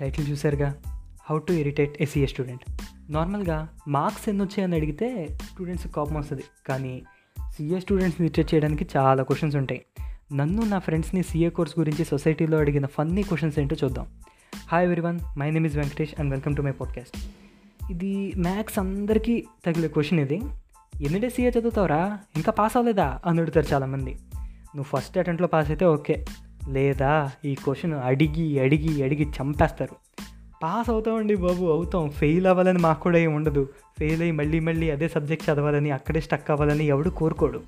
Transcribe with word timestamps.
Title 0.00 0.30
చూసారుగా 0.30 0.74
how 1.30 1.38
to 1.38 1.52
irritate 1.52 2.18
a 2.18 2.26
student 2.26 2.82
నార్మల్గా 3.12 3.68
marks 3.88 4.28
ఎన్ని 4.28 4.44
వచ్చాయని 4.44 4.76
అడిగితే 4.76 5.28
స్టూడెంట్స్ 5.42 5.86
కోపం 5.86 6.14
వస్తుంది. 6.14 6.42
కానీ 6.68 7.02
సీఏ 7.50 7.80
స్టూడెంట్స్ని 7.80 8.26
ఇరిటేట్ 8.26 8.54
చేయడానికి 8.54 8.86
చాలా 8.96 9.22
క్వశ్చన్స్ 9.22 9.56
ఉంటాయి. 9.56 9.84
నన్ను 10.32 10.62
నా 10.62 10.78
ఫ్రెండ్స్ని 10.78 11.22
సీఏ 11.22 11.48
కోర్స్ 11.48 11.78
గురించి 11.78 12.04
సొసైటీలో 12.04 12.58
అడిగిన 12.58 12.86
ఫన్నీ 12.86 13.22
క్వశ్చన్స్ 13.22 13.58
ఏంటో 13.58 13.76
చూద్దాం. 13.84 14.06
Hi 14.68 14.84
everyone 14.84 15.18
my 15.38 15.50
name 15.50 15.66
is 15.66 15.76
Venkatesh 15.76 16.14
and 16.18 16.30
welcome 16.30 16.56
to 16.56 16.62
my 16.62 16.70
podcast 16.70 17.16
ఇది 17.92 18.32
మ్యాథ్స్ 18.36 18.78
అందరికీ 18.78 19.44
తగిలే 19.66 19.88
క్వశ్చన్ 19.88 20.20
ఇది. 20.20 20.40
ఎన్ని 21.02 21.20
డేస్ 21.20 21.34
సీఏ 21.34 21.50
చదువుతావురా? 21.50 22.18
ఇంకా 22.36 22.52
పాస్ 22.52 22.76
అవ్వలేదా? 22.76 23.20
అని 23.26 23.40
అడుగుతారు 23.40 23.74
చాలామంది. 23.74 24.18
నువ్వు 24.76 24.98
ఫస్ట్ 24.98 25.18
అటెంప్ట్లో 25.18 25.48
పాస్ 25.48 25.70
అయితే 25.70 25.84
ఓకే 25.84 26.24
లేదా 26.68 27.30
ఈ 27.44 27.54
క్వశ్చన్ 27.54 27.94
అడిగి 27.94 28.60
అడిగి 28.60 29.02
అడిగి 29.02 29.28
చంపేస్తారు. 29.30 29.96
పాస్ 30.62 30.90
అవుతామండి 30.90 31.36
బాబు 31.36 31.64
అవుతాం. 31.64 32.10
ఫెయిల్ 32.10 32.46
అవ్వాలని 32.46 32.78
మాకు 32.78 33.02
కూడా 33.02 33.18
ఏమి 33.18 33.34
ఉండదు. 33.34 33.68
ఫెయిల్ 33.98 34.20
అయ్యి 34.20 34.32
మళ్ళీ 34.32 34.60
మళ్ళీ 34.60 34.90
అదే 34.90 35.08
సబ్జెక్ట్ 35.08 35.50
చదవాలని 35.50 35.90
అక్కడే 35.90 36.20
స్టక్ 36.20 36.50
అవ్వాలని 36.50 36.86
ఎవడు 36.86 37.10
కోరుకోడు. 37.10 37.62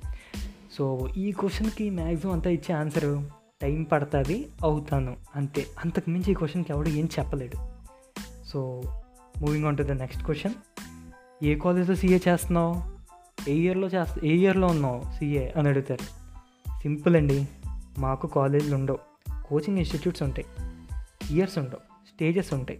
సో 0.73 1.09
ఈ 1.17 1.31
క్వశ్చన్కి 1.31 1.89
మ్యాక్సిమం 1.89 2.33
అంతా 2.33 2.49
ఇచ్చే 2.49 2.75
ఆన్సర్ 2.75 3.23
టైం 3.61 3.83
పడుతుంది 3.83 4.47
అవుతాను. 4.63 5.15
అంతే. 5.35 5.65
అంతకు 5.83 6.09
మించి 6.09 6.31
ఈ 6.31 6.33
క్వశ్చన్కి 6.33 6.73
ఎవడు 6.73 6.89
ఏం 6.89 7.09
చెప్పలేడు. 7.19 7.57
So 8.47 8.81
moving 9.41 9.65
on 9.65 9.77
to 9.77 9.83
the 9.83 9.91
next 9.91 10.23
question 10.23 10.53
ఏ 11.43 11.55
కాలేజ్లో 11.55 11.95
సీఏ 11.95 12.19
చేస్తున్నావు? 12.27 12.93
ఏ 13.49 13.53
ఇయర్లో 13.53 13.87
చేస్తా 13.87 14.15
ఏ 14.23 14.33
ఇయర్లో 14.33 14.67
ఉన్నావు? 14.67 15.01
సీఏ 15.19 15.49
అని 15.57 15.69
అడుగుతారు. 15.69 16.03
సింపుల్ 16.81 17.15
అండి. 17.15 17.47
మాకు 17.97 18.27
కాలేజీలు 18.27 18.75
ఉండవు. 18.75 18.97
కోచింగ్ 19.45 19.77
ఇన్స్టిట్యూట్స్ 19.77 20.23
ఉంటాయి. 20.23 20.47
ఇయర్స్ 21.31 21.57
ఉండవు. 21.57 21.79
స్టేజెస్ 22.07 22.53
ఉంటాయి. 22.53 22.79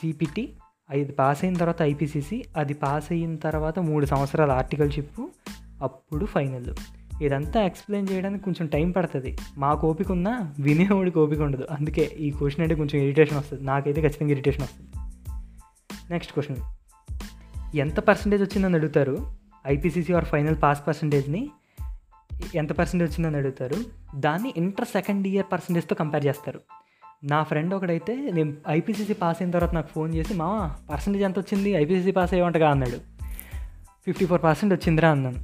సిపిటి 0.00 0.56
ఐదు 0.92 1.12
పాస్ 1.12 1.44
అయిన 1.44 1.54
తర్వాత 1.54 1.82
ఐపీసీసీ 1.82 2.44
అది 2.56 2.74
పాస్ 2.74 3.12
అయిన 3.12 3.36
తర్వాత 3.36 3.78
మూడు 3.78 4.06
సంవత్సరాల 4.06 4.52
ఆర్టికల్షిప్ 4.52 5.26
అప్పుడు 5.82 6.26
ఫైనల్. 6.26 6.74
ఇదంతా 7.22 7.62
ఎక్స్ప్లెయిన్ 7.62 8.08
చేయడానికి 8.12 8.44
కొంచెం 8.44 8.66
టైం 8.66 8.90
పడుతుంది. 8.90 9.38
మాకు 9.56 9.88
ఓపిక 9.88 10.12
ఉన్నా 10.12 10.54
వినేవాడికి 10.58 11.18
ఓపిక 11.18 11.40
ఉండదు. 11.40 11.66
అందుకే 11.70 12.02
ఈ 12.02 12.30
క్వశ్చన్ 12.30 12.62
అంటే 12.62 12.74
కొంచెం 12.74 13.02
ఇరిటేషన్ 13.02 13.38
వస్తుంది. 13.38 13.64
నాకైతే 13.64 14.00
ఖచ్చితంగా 14.00 14.30
ఇరిటేషన్ 14.30 14.62
వస్తుంది. 14.62 14.90
Next 16.10 16.34
question. 16.34 16.56
ఎంత 17.76 18.00
పర్సంటేజ్ 18.00 18.42
వచ్చిందని 18.42 18.74
అడుగుతారు? 18.74 19.32
ఐపీసీసీ 19.66 20.12
ఆర్ 20.12 20.24
ఫైనల్ 20.24 20.56
పాస్ 20.62 20.86
పర్సంటేజ్ని? 20.86 21.50
ఎంత 22.54 22.72
పర్సెంటేజ్ 22.72 23.12
వచ్చిందని 23.12 23.36
అడుగుతారు. 23.36 23.76
దాన్ని 24.16 24.54
ఇంటర్ 24.56 24.84
సెకండ్ 24.84 25.26
ఇయర్ 25.26 25.46
పర్సంటేజ్తో 25.52 25.96
కంపేర్ 25.96 26.26
చేస్తారు. 26.26 26.60
నా 27.24 27.42
ఫ్రెండ్ 27.42 27.74
ఒకడైతే 27.74 28.16
నేను 28.16 28.54
ఐపీసీసీ 28.68 29.12
పాస్ 29.12 29.42
అయిన 29.42 29.50
తర్వాత 29.50 29.74
నాకు 29.74 29.88
ఫోన్ 29.88 30.14
చేసి 30.14 30.34
మా 30.34 30.76
పర్సంటేజ్ 30.92 31.24
ఎంత 31.24 31.38
వచ్చింది? 31.38 31.70
ఐపీసీసీ 31.70 32.10
పాస్ 32.10 32.32
అయ్యేవంటగా 32.32 32.70
అన్నాడు. 32.70 33.26
ఫిఫ్టీ 34.04 34.26
ఫోర్ 34.26 34.42
పర్సెంట్ 34.42 34.74
వచ్చిందిరా 34.74 35.10
అన్నాను. 35.10 35.36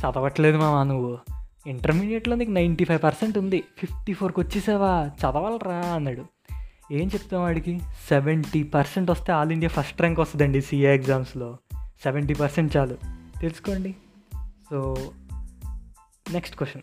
చదవట్లేదు 0.00 0.58
మామా 0.58 0.82
నువ్వు. 0.82 1.18
ఇంటర్మీడియట్లో 1.66 2.36
నీకు 2.36 2.50
నైంటీ 2.50 2.84
ఫైవ్ 2.84 3.02
పర్సెంట్ 3.02 3.38
ఉంది. 3.38 3.64
ఫిఫ్టీ 3.78 4.12
ఫోర్కి 4.12 4.40
వచ్చేసావా? 4.40 5.10
చదవాలరా 5.18 5.76
అన్నాడు. 5.76 6.24
ఏం 6.92 7.06
చెప్తాం 7.06 7.40
వాడికి? 7.40 7.80
సెవెంటీ 8.08 8.62
పర్సెంట్ 8.62 9.10
వస్తే 9.10 9.32
ఆల్ 9.32 9.52
ఇండియా 9.52 9.68
ఫస్ట్ 9.68 10.00
ర్యాంక్ 10.00 10.20
వస్తుందండి 10.20 10.60
సిఏ 10.60 10.94
ఎగ్జామ్స్లో 10.94 11.56
సెవెంటీ 11.74 12.34
పర్సెంట్ 12.34 12.76
చాలు. 12.76 12.96
తెలుసుకోండి. 13.40 13.94
సో 14.70 14.96
నెక్స్ట్ 16.32 16.56
క్వశ్చన్ 16.56 16.82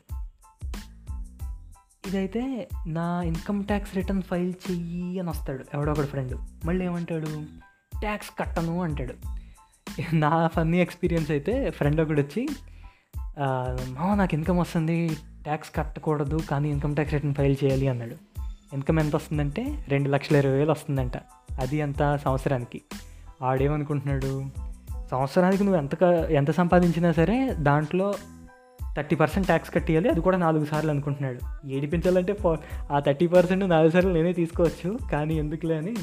ఇదైతే 2.07 2.69
నా 2.87 3.21
ఇన్కమ్ 3.21 3.63
ట్యాక్స్ 3.63 3.95
రిటర్న్ 3.95 4.21
ఫైల్ 4.21 4.53
చెయ్యి 4.71 5.19
అని 5.19 5.29
వస్తాడు. 5.29 5.65
ఎవడో 5.73 5.91
ఒకడు 5.91 6.05
ఫ్రెండ్ 6.05 6.37
మళ్ళీ 6.65 6.85
ఏమంటాడు? 6.85 7.25
ట్యాక్స్ 7.99 8.29
కట్టను 8.39 8.81
అంటాడు. 8.81 9.13
నా 10.15 10.47
ఫన్నీ 10.47 10.77
ఎక్స్పీరియన్స్ 10.77 11.31
అయితే 11.31 11.69
ఫ్రెండ్ 11.69 12.01
ఒకడు 12.01 12.21
వచ్చి 12.21 12.47
మామ 13.89 14.15
నాకు 14.15 14.35
ఇన్కమ్ 14.35 14.59
వస్తుంది. 14.59 15.09
ట్యాక్స్ 15.43 15.71
కట్టకూడదు 15.75 16.37
కానీ 16.37 16.69
ఇన్కమ్ 16.69 16.93
ట్యాక్స్ 16.93 17.13
రిటర్న్ 17.13 17.35
ఫైల్ 17.35 17.55
చేయాలి 17.63 17.87
అన్నాడు. 17.87 18.15
ఇన్కమ్ 18.73 18.99
ఎంత 18.99 19.15
వస్తుందంటే 19.15 19.85
రెండు 19.87 20.09
లక్షల 20.09 20.35
ఇరవై 20.35 20.57
వేలు 20.57 20.71
వస్తుందంట. 20.71 21.17
అది 21.61 21.77
ఎంత 21.77 22.15
సంవత్సరానికి? 22.15 22.81
ఆడేమనుకుంటున్నాడు? 23.41 24.45
సంవత్సరానికి 25.11 25.63
నువ్వు 25.63 25.81
ఎంత 25.81 26.03
ఎంత 26.31 26.51
సంపాదించినా 26.51 27.11
సరే 27.11 27.53
దాంట్లో 27.53 28.13
థర్టీ 28.97 29.15
పర్సెంట్ 29.15 29.45
ట్యాక్స్ 29.45 29.73
కట్టియాలి. 29.73 30.09
అది 30.09 30.21
కూడా 30.21 30.37
నాలుగు 30.37 30.65
సార్లు 30.65 30.91
అనుకుంటున్నాడు. 30.91 31.67
ఏడిపించాలంటే 31.67 32.37
ఆ 32.91 32.99
థర్టీ 32.99 33.27
పర్సెంట్ 33.27 33.69
నాలుగు 33.69 33.91
సార్లు 33.91 34.13
నేనే 34.13 34.33
తీసుకోవచ్చు. 34.33 34.99
కానీ 35.11 35.33
ఎందుకులే 35.33 35.77
అని 35.77 35.95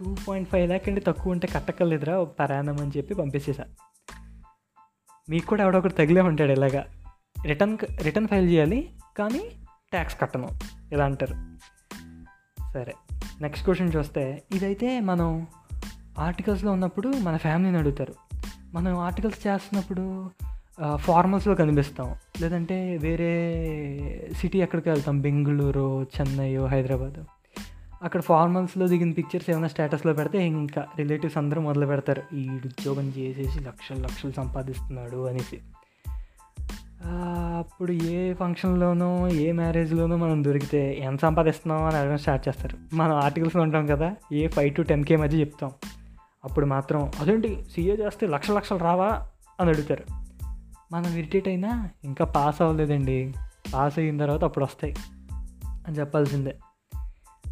టూ 0.00 0.16
పాయింట్ 0.28 0.48
ఫైవ్ 0.48 0.66
ల్యాక్ 0.66 0.88
అంటే 0.88 1.00
తక్కువ 1.00 1.32
ఉంటే 1.32 1.48
కట్టక్కర్లేదురా 1.48 2.24
పరాణం 2.24 2.80
అని 2.80 2.90
చెప్పి 2.96 3.14
పంపించేసా 3.14 3.64
మీకు 5.30 5.46
కూడా 5.46 5.64
ఎవడొకటి 5.64 5.94
తగిలే 5.94 6.20
ఉంటాడు 6.20 6.52
ఇలాగా. 6.52 6.86
రిటర్న్ 7.44 7.78
రిటర్న్ 8.02 8.28
ఫైల్ 8.28 8.50
చేయాలి 8.50 8.90
కానీ 9.18 9.38
ట్యాక్స్ 9.90 10.20
కట్టను. 10.20 10.48
ఇలా 10.92 11.04
అంటారు? 11.04 11.34
సరే 12.72 12.94
నెక్స్ట్ 13.40 13.64
క్వశ్చన్ 13.64 13.92
చూస్తే 13.96 14.42
ఇదైతే 14.54 15.00
మనం 15.00 15.46
ఆర్టికల్స్లో 16.18 16.72
ఉన్నప్పుడు 16.72 17.08
మన 17.08 17.36
ఫ్యామిలీని 17.36 17.78
అడుగుతారు. 17.78 18.14
మనం 18.74 18.98
ఆర్టికల్స్ 18.98 19.46
చేస్తున్నప్పుడు 19.46 20.30
ఫార్మల్స్లో 20.96 21.54
కనిపిస్తాం. 21.54 22.14
లేదంటే 22.40 22.96
వేరే 22.96 24.30
సిటీ 24.32 24.58
ఎక్కడికి 24.58 24.88
వెళ్తాం? 24.88 25.20
బెంగళూరు 25.20 26.02
చెన్నై 26.02 26.56
హైదరాబాద్. 26.56 27.24
అక్కడ 28.02 28.20
ఫార్మల్స్లో 28.20 28.86
దిగిన 28.86 29.10
పిక్చర్స్ 29.10 29.50
ఏమైనా 29.50 29.68
స్టేటస్లో 29.68 30.12
పెడితే 30.12 30.46
ఇంకా 30.46 30.86
రిలేటివ్స్ 30.98 31.38
అందరూ 31.38 31.62
మొదలు 31.62 31.86
పెడతారు. 31.86 32.22
ఈ 32.34 32.48
ఉద్యోగం 32.48 33.12
చేసేసి 33.18 33.60
లక్షలు 33.60 34.02
లక్షలు 34.02 34.32
సంపాదిస్తున్నాడు 34.32 35.26
అనేసి. 35.26 35.58
అప్పుడు 37.56 37.92
ఏ 37.92 38.34
ఫంక్షన్లోనో 38.34 39.28
ఏ 39.28 39.52
మ్యారేజ్లోనో 39.52 40.16
మనం 40.16 40.44
దొరికితే 40.44 40.98
ఎంత 41.00 41.20
సంపాదిస్తున్నాం 41.20 41.84
అని 41.84 41.96
అడగడం 41.96 42.18
స్టార్ట్ 42.18 42.48
చేస్తారు. 42.48 42.76
మనం 42.94 43.16
ఆర్టికల్స్లో 43.16 43.62
ఉంటాం 43.62 43.86
కదా 43.86 44.14
ఏ 44.32 44.48
ఫైవ్ 44.48 44.74
టు 44.74 44.82
టెన్ 44.82 45.04
కే 45.04 45.16
మధ్య 45.16 45.40
చెప్తాం. 45.40 45.70
అప్పుడు 46.44 46.66
మాత్రం 46.66 47.12
అదేంటి 47.20 47.64
సీఏ 47.74 47.96
చేస్తే 47.96 48.26
లక్ష 48.26 48.50
లక్షలు 48.50 48.78
రావా? 48.78 49.28
అని 49.60 49.70
అడుగుతారు. 49.70 50.27
మనం 50.92 51.16
ఇరిటేట్ 51.16 51.48
అయినా 51.48 51.88
ఇంకా 52.04 52.24
పాస్ 52.24 52.62
అవ్వలేదండి. 52.62 53.34
పాస్ 53.74 53.98
అయిన 53.98 54.18
తర్వాత 54.18 54.44
అప్పుడు 54.44 54.64
వస్తాయి. 54.64 54.96
అని 55.86 55.98
చెప్పాల్సిందే. 55.98 56.56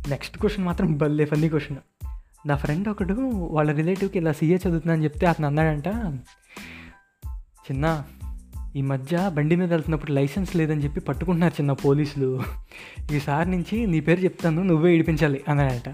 నెక్స్ట్ 0.09 0.39
క్వశ్చన్ 0.39 0.67
మాత్రం 0.67 0.99
భలే 0.99 1.25
ఫన్నీ 1.25 1.49
క్వశ్చన్ 1.49 1.77
నా 2.49 2.57
ఫ్రెండ్ 2.57 2.89
ఒకడు 2.89 3.15
వాళ్ళ 3.33 3.73
రిలేటివ్కి 3.73 4.19
ఇలా 4.19 4.33
సీఏ 4.33 4.57
చదువుతుందని 4.57 5.05
చెప్తే 5.05 5.27
అతను 5.27 5.47
అన్నాడంట 5.47 5.87
చిన్న 7.71 8.05
ఈ 8.77 8.83
మధ్య 8.83 9.31
బండి 9.35 9.57
మీద 9.57 9.71
వెళ్తున్నప్పుడు 9.71 10.13
లైసెన్స్ 10.13 10.57
లేదని 10.57 10.85
చెప్పి 10.85 11.01
పట్టుకుంటున్నారు 11.01 11.53
చిన్న 11.53 11.73
పోలీసులు. 11.73 12.43
ఈసారి 13.13 13.51
నుంచి 13.51 13.87
నీ 13.87 14.01
పేరు 14.01 14.21
చెప్తాను 14.21 14.63
నువ్వే 14.63 14.95
ఇడిపించాలి 14.95 15.45
అన్నాడంట. 15.49 15.89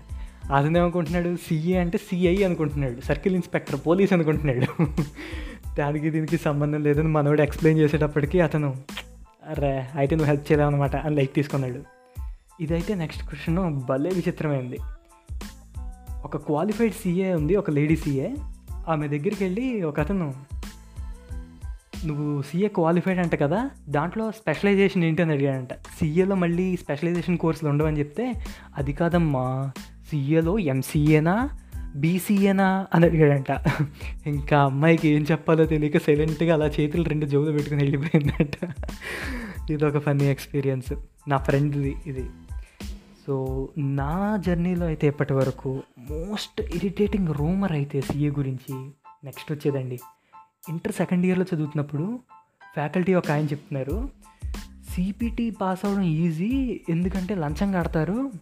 అతను 0.53 0.79
ఏమనుకుంటున్నాడు 0.79 1.37
సీఏ 1.37 1.79
అంటే 1.79 1.99
సిఐ 1.99 2.43
అనుకుంటున్నాడు. 2.43 3.01
సర్కిల్ 3.01 3.35
ఇన్స్పెక్టర్ 3.35 3.81
పోలీస్ 3.87 4.13
అనుకుంటున్నాడు. 4.13 4.87
దానికి 5.79 6.11
దీనికి 6.11 6.39
సంబంధం 6.39 6.83
లేదని 6.83 7.09
మనోడు 7.09 7.43
ఎక్స్ప్లెయిన్ 7.43 7.83
చేసేటప్పటికి 7.83 8.41
అతను 8.41 8.75
అరే 9.49 9.89
అయితే 9.97 10.17
నువ్వు 10.17 10.33
హెల్ప్ 10.33 10.53
చేయలేవన్నమాట 10.53 10.97
అని 10.97 11.17
లైక్ 11.17 11.35
తీసుకున్నాడు. 11.35 11.83
ఇదైతే 12.61 12.95
నెక్స్ట్ 12.95 13.29
క్వశ్చన్ 13.29 13.81
భలే 13.81 14.11
విచిత్రమైంది. 14.11 14.79
ఒక 16.25 16.37
క్వాలిఫైడ్ 16.37 16.93
సీఏ 16.93 17.33
ఉంది 17.33 17.57
ఒక 17.57 17.71
లేడీ 17.71 17.97
సీఏ 17.97 18.29
ఆమె 18.89 19.09
దగ్గరికి 19.09 19.45
వెళ్ళి 19.45 19.83
ఒక 19.83 20.01
అతను 20.01 20.35
నువ్వు 22.07 22.43
సీఏ 22.43 22.69
క్వాలిఫైడ్ 22.69 23.19
అంట 23.19 23.43
కదా 23.43 23.71
దాంట్లో 23.89 24.31
స్పెషలైజేషన్ 24.31 25.05
ఏంటి? 25.05 25.23
అని 25.23 25.33
అడిగాడంట. 25.33 25.73
సీఏలో 25.75 26.35
మళ్ళీ 26.35 26.77
స్పెషలైజేషన్ 26.77 27.39
కోర్సులు 27.39 27.71
ఉండవని 27.71 27.99
చెప్తే 27.99 28.35
అది 28.77 28.93
కాదమ్మా 28.93 29.71
సీఏలో 30.11 30.59
ఎంసీఏనా 30.59 31.51
బీసీఏనా 31.97 32.87
అని 32.95 33.07
అడిగాడంట. 33.07 33.61
ఇంకా 34.27 34.63
అమ్మాయికి 34.63 35.09
ఏం 35.09 35.27
చెప్పాలో 35.31 35.65
తెలియక 35.65 35.99
సైలెంట్గా 35.99 36.55
అలా 36.55 36.67
చేతులు 36.67 37.05
రెండు 37.05 37.27
జోబులు 37.27 37.53
పెట్టుకుని 37.53 37.83
వెళ్ళిపోయిందంట. 37.83 38.75
ఇది 39.71 39.85
ఒక 39.85 39.99
ఫన్నీ 39.99 40.25
ఎక్స్పీరియన్స్. 40.25 40.93
నా 41.29 41.37
ఫ్రెండ్ది 41.37 41.97
ఇది. 42.07 42.31
సో 43.27 43.69
నా 43.79 44.39
జర్నీలో 44.47 44.87
అయితే 44.87 45.07
ఇప్పటి 45.07 45.33
వరకు 45.33 45.83
మోస్ట్ 45.99 46.61
ఇరిటేటింగ్ 46.61 47.29
రూమర్ 47.29 47.73
అయితే 47.73 48.01
సీఏ 48.01 48.31
గురించి 48.31 48.75
నెక్స్ట్ 49.25 49.53
వచ్చేదండి. 49.53 49.99
ఇంటర్ 50.69 50.93
సెకండ్ 50.93 51.27
ఇయర్లో 51.27 51.45
చదువుతున్నప్పుడు 51.55 52.19
ఫ్యాకల్టీ 52.75 53.15
ఒక 53.15 53.31
ఆయన 53.31 53.45
చెప్తున్నారు 53.45 54.09
సిపిటి 54.95 55.51
పాస్ 55.51 55.85
అవ్వడం 55.85 56.05
ఈజీ 56.05 56.81
ఎందుకంటే 56.89 57.35
లంచం 57.35 57.73
కడతారు 57.73 58.33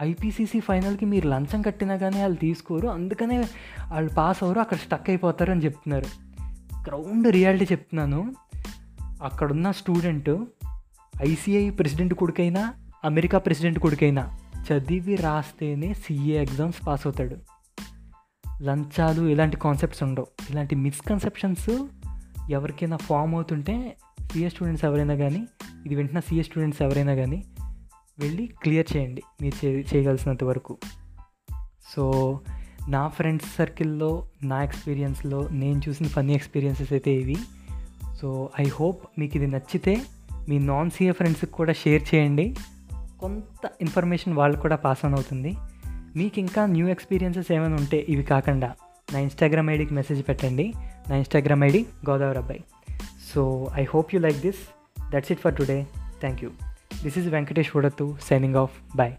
ఐపీసీసీ 0.00 0.60
ఫైనల్కి 0.60 1.06
మీరు 1.06 1.28
లంచం 1.28 1.62
కట్టినా 1.62 1.96
కానీ 1.96 2.20
వాళ్ళు 2.20 2.36
తీసుకోరు. 2.36 2.88
అందుకనే 2.88 3.38
వాళ్ళు 3.38 4.10
పాస్ 4.10 4.42
అవ్వరు 4.42 4.60
అక్కడ 4.60 4.76
స్టక్ 4.76 5.10
అయిపోతారు 5.10 5.50
అని 5.50 5.64
చెప్తున్నారు. 5.64 6.04
గ్రౌండ్ 6.86 7.32
రియాలిటీ 7.32 7.64
చెప్తున్నాను. 7.64 8.34
అక్కడున్న 9.00 9.70
స్టూడెంట్ 9.70 10.30
ఐసీఐ 11.22 11.70
ప్రెసిడెంట్ 11.70 12.14
కొడుకైనా 12.14 12.74
అమెరికా 13.04 13.38
ప్రెసిడెంట్ 13.38 13.78
కొడుకైనా 13.78 14.38
చదివి 14.72 15.14
రాస్తేనే 15.14 15.94
సీఏ 15.94 16.38
ఎగ్జామ్స్ 16.38 16.86
పాస్ 16.86 17.06
అవుతాడు. 17.06 17.36
లంచాలు 18.62 19.28
ఇలాంటి 19.28 19.56
కాన్సెప్ట్స్ 19.56 20.02
ఉండవు. 20.02 20.26
ఇలాంటి 20.50 20.74
మిస్కన్సెప్షన్స్ 20.74 21.86
ఎవరికైనా 22.50 22.96
ఫామ్ 22.96 23.34
అవుతుంటే 23.34 23.96
సిఏ 24.32 24.48
స్టూడెంట్స్ 24.48 24.84
ఎవరైనా 24.84 25.14
కానీ 25.14 25.46
ఇది 25.86 25.94
వింటున్న 25.94 26.20
సిఏ 26.20 26.42
స్టూడెంట్స్ 26.42 26.82
ఎవరైనా 26.82 27.14
కానీ 27.14 27.44
వెళ్ళి 28.20 28.46
క్లియర్ 28.62 28.96
చేయండి 28.96 29.22
మీరు 29.42 29.66
చే 29.66 29.84
చేయగలిసినంత 29.94 30.44
వరకు. 30.44 30.76
సో 31.94 32.40
నా 32.88 33.08
ఫ్రెండ్స్ 33.08 33.56
సర్కిల్లో 33.56 34.26
నా 34.44 34.62
ఎక్స్పీరియన్స్లో 34.62 35.48
నేను 35.48 35.80
చూసిన 35.88 36.06
ఫన్నీ 36.06 36.34
ఎక్స్పీరియన్సెస్ 36.34 36.92
అయితే 36.92 37.14
ఇవి. 37.14 37.36
సో 38.20 38.50
ఐ 38.60 38.64
హోప్ 38.64 39.06
మీకు 39.18 39.36
ఇది 39.36 39.46
నచ్చితే 39.46 40.02
మీ 40.48 40.58
నాన్ 40.58 40.90
సీఏ 40.90 41.12
ఫ్రెండ్స్కి 41.12 41.50
కూడా 41.50 41.72
షేర్ 41.72 42.14
చేయండి. 42.14 42.56
కొంత 43.20 43.70
ఇన్ఫర్మేషన్ 43.80 44.34
వాళ్ళకు 44.34 44.60
కూడా 44.60 44.76
పాస్ 44.76 45.04
ఆన్ 45.04 45.14
అవుతుంది. 45.14 45.56
మీకు 46.16 46.38
ఇంకా 46.38 46.66
న్యూ 46.66 46.88
ఎక్స్పీరియన్సెస్ 46.88 47.52
ఏమైనా 47.52 47.74
ఉంటే 47.74 48.06
ఇవి 48.08 48.22
కాకుండా 48.22 48.74
నా 49.12 49.18
ఇన్స్టాగ్రామ్ 49.18 49.70
ఐడికి 49.70 49.94
మెసేజ్ 49.94 50.28
పెట్టండి. 50.28 50.72
నా 51.10 51.16
ఇన్స్టాగ్రామ్ 51.16 51.64
ఐడి 51.64 51.86
గోదావరి 52.10 52.38
అబ్బాయి. 52.38 52.64
So 53.34 53.70
I 53.74 53.84
hope 53.84 54.14
you 54.14 54.20
like 54.20 54.36
this. 54.36 54.62
That's 55.12 55.32
it 55.32 55.40
for 55.40 55.56
today. 55.56 55.86
Thank 56.20 56.44
you 56.44 56.50
this 57.04 57.18
is 57.18 57.28
Venkatesh 57.28 57.72
Udathu 57.76 58.06
signing 58.28 58.56
off 58.56 58.76
bye 58.96 59.14